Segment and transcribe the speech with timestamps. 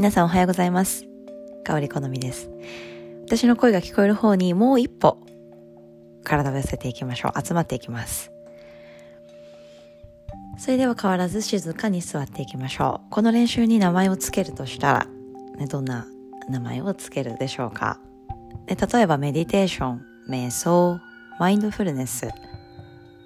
[0.00, 1.04] 皆さんおはようございます。
[1.62, 2.48] 香り好みです。
[3.26, 5.18] 私の声が聞こえる方にもう一歩
[6.24, 7.46] 体を寄せていきましょう。
[7.46, 8.32] 集まっていきます。
[10.56, 13.10] それでは変わらず静かに座っていきましょう。
[13.10, 15.06] この練習に名前をつけるとしたら、
[15.58, 16.06] ね、どんな
[16.48, 17.98] 名前をつけるでしょうか。
[18.68, 20.98] で例えばメディテーション瞑想
[21.38, 22.30] マインドフルネス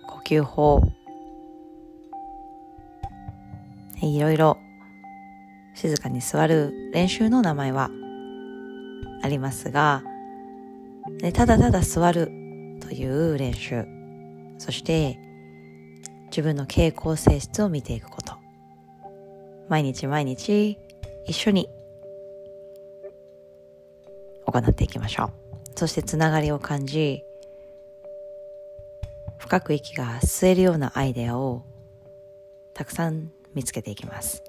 [0.09, 0.83] 呼吸法。
[4.03, 4.64] いろいろ。
[5.75, 7.91] 静かに座る練習の名前は
[9.23, 10.03] ありますが、
[11.35, 12.27] ただただ座る
[12.81, 13.85] という練習、
[14.59, 15.19] そして
[16.27, 18.35] 自分の傾向性質を見ていくこと。
[19.69, 20.79] 毎日毎日
[21.27, 21.69] 一緒に
[24.47, 25.31] 行っていきましょう。
[25.77, 27.25] そしてつながりを感じ、
[29.39, 31.65] 深く息が吸えるようなアイデアを
[32.73, 34.43] たくさん見つけていきます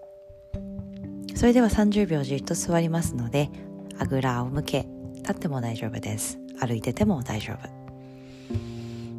[1.35, 3.51] それでは30秒じっと座りますので
[3.99, 6.39] あぐらを向け立っても大丈夫です。
[6.59, 7.69] 歩いてても大丈夫。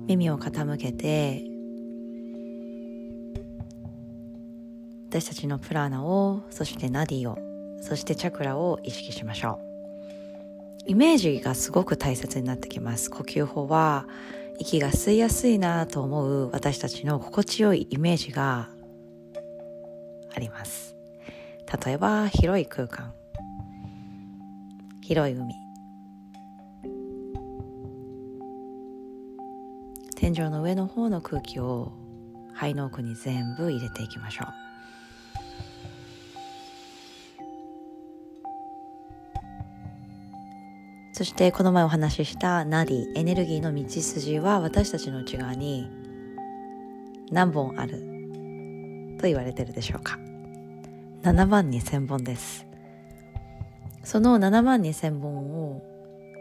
[0.07, 1.45] 耳を傾けて
[5.11, 7.39] 私たちのプラーナをそしてナディを
[7.83, 9.61] そしてチャクラを意識しましょ
[10.87, 10.91] う。
[10.91, 13.11] イメージがすごく大切になってきます。
[13.11, 14.07] 呼吸法は
[14.59, 18.71] 息が吸いやすいなと思う私たちの心地よいイメージが
[20.35, 20.96] あります。
[21.85, 23.13] 例えば広い空間。
[25.01, 25.55] 広い海。
[30.17, 31.93] 天井の上の方の空気を
[32.55, 34.67] 肺の奥に全部入れていきましょう。
[41.13, 45.91] そしてこの前お話ししたナディエネルギーの道筋は私たちの内側に
[47.31, 48.01] 何本ある
[49.19, 50.26] と言われてるでしょうか。
[51.27, 52.65] 7万2千本です。
[54.05, 55.83] その7万2,000本を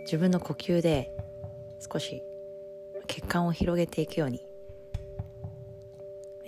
[0.04, 1.12] 自分の呼吸で
[1.92, 2.22] 少し
[3.08, 4.46] 血管を広げていくように。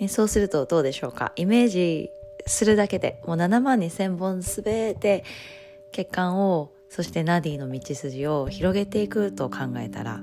[0.08, 1.32] そうするとどうでしょうか？
[1.34, 2.12] イメージ
[2.46, 5.24] するだけでもう7万2,000本すべて
[5.90, 10.22] 血管をそしてナディの道筋を広げていくと考えたら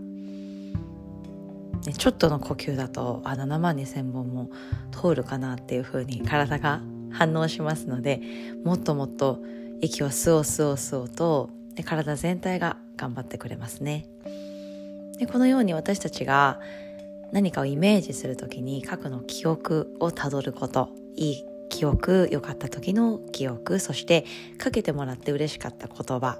[1.98, 4.50] ちょっとの呼吸だとあ7万2,000本も
[4.94, 6.81] 通るかなっていうふうに体が
[7.16, 8.22] 反応しますので
[8.64, 9.40] もっともっと
[9.81, 14.06] 息を吸おう吸おう吸おうとで体全体が頑張ってくれますね。
[15.18, 16.59] でこのように私たちが
[17.31, 24.25] 何かをイメージする時に過去の記憶をたどることいい記憶良かった時の記憶そして
[24.58, 26.38] かけてもらって嬉しかった言葉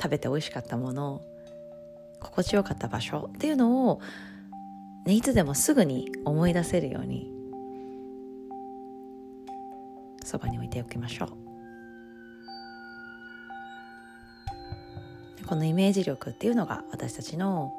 [0.00, 1.22] 食べて美味しかったもの
[2.20, 4.00] 心地よかった場所っていうのを、
[5.06, 7.37] ね、いつでもすぐに思い出せるように
[10.28, 11.28] そばに置いておきましょう。
[15.46, 17.72] このイメージ力っていうのが私たちの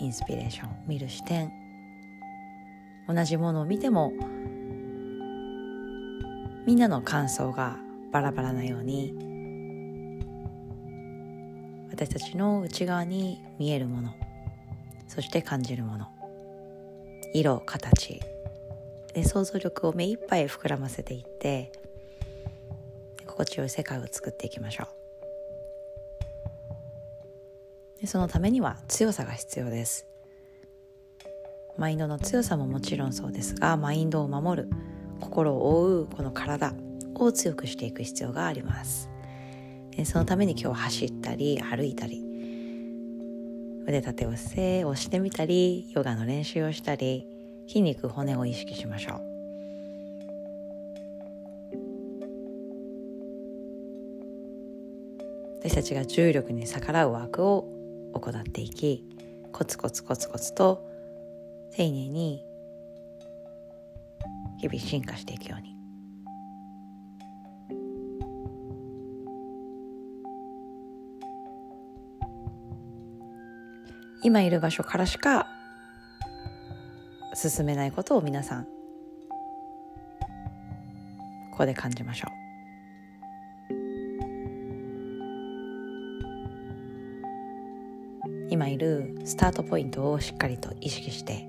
[0.00, 1.52] インスピレーション見る視点。
[3.08, 4.12] 同じものを見ても
[6.66, 7.76] みんなの感想が
[8.12, 9.12] バラバラなように
[11.90, 14.14] 私たちの内側に見えるもの
[15.08, 16.08] そして感じるもの
[17.34, 18.20] 色形
[19.14, 21.72] で想像力を目いっぱい膨らませていって
[23.32, 24.86] 心地よい世界を作っていきましょう。
[28.00, 30.06] でそのためには強さが必要です。
[31.78, 34.70] マインドの強さももちろんそうですがマインドを守る
[35.20, 36.74] 心を覆うこの体
[37.14, 39.08] を強くしていく必要があります。
[39.96, 42.22] でそのために今日走ったり歩いたり
[43.86, 47.26] 腕立て伏せをしてみたりヨガの練習をしたり
[47.66, 49.31] 筋肉骨を意識しましょう。
[55.64, 57.68] 私たちが重力に逆らうワークを
[58.14, 59.06] 行っていき
[59.52, 60.84] コツコツコツコツと
[61.76, 62.42] 丁寧に
[64.60, 65.76] 日々進化していくように。
[74.24, 75.46] 今いる場所からしか
[77.34, 78.64] 進めないことを皆さん
[81.52, 82.41] ここで感じましょう。
[88.52, 91.48] 今いるスタートポイントをしっかりと意識して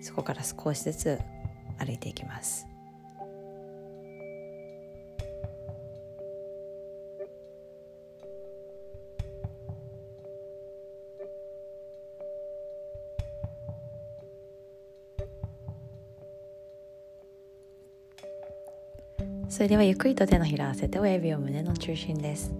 [0.00, 1.18] そこから少しずつ
[1.76, 2.68] 歩いていきます。
[19.48, 22.54] それではゆっくりと手のひら合わせて親指を胸の中心です。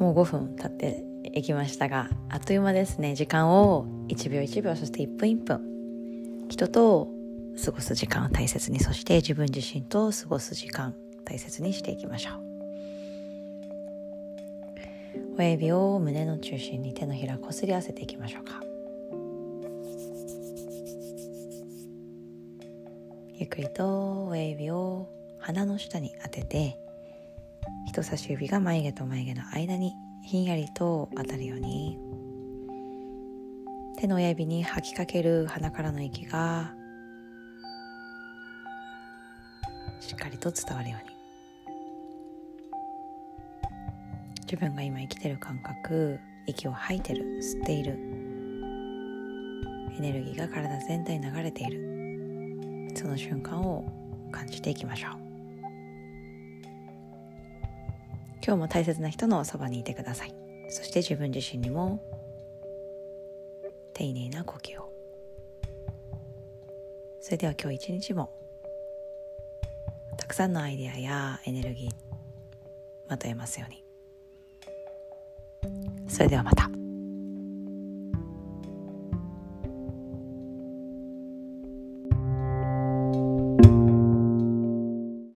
[0.00, 3.16] もう5分経っていきましたがあっという間ですね。
[3.16, 5.74] 時間を1秒1秒そして1分1分。
[6.48, 7.08] 人と
[7.64, 10.94] 過ごす時間を大切にそして自分自身と過ごす時間
[11.24, 12.44] 大切にしていきましょう。
[15.36, 18.62] 親指を胸の中心に手のひらこすり合わせていきましょうか。
[23.36, 25.08] ゆっくりと親指を
[25.40, 26.78] 鼻の下に当てて
[27.88, 29.92] 人差し指が眉毛と眉毛の間に
[30.26, 31.98] ひんやりと当たるように。
[33.98, 36.74] 手の親指に吐きかける鼻からの息が
[40.00, 41.14] しっかりと伝わるように。
[44.40, 47.98] 自分が今生きてる感覚息を吐いてる吸っている。
[49.96, 52.90] エネルギーが体全体に流れている。
[52.96, 53.84] その瞬間を
[54.32, 55.23] 感じていきましょう。
[58.46, 60.34] 今日も大切な人のそばにいてください。
[60.68, 61.98] そして自分自身にも
[63.94, 64.92] 丁寧な呼吸を。
[67.22, 68.30] それでは今日一日も
[70.18, 71.90] たくさんのアイデアやエネルギー
[73.08, 73.82] まとえますように。
[76.06, 76.83] それではまた。